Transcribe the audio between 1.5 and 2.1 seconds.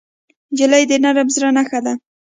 نښه ده.